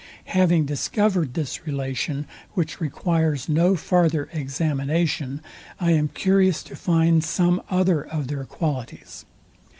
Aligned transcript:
Having 0.33 0.65
discovered 0.65 1.35
this 1.35 1.67
relation, 1.67 2.25
which 2.53 2.81
requires 2.81 3.47
no 3.47 3.75
farther 3.75 4.29
examination, 4.33 5.41
I 5.79 5.91
am 5.91 6.07
curious 6.07 6.63
to 6.63 6.75
find 6.75 7.23
some 7.23 7.61
other 7.69 8.01
of 8.01 8.27
their 8.27 8.45
qualities. 8.45 9.25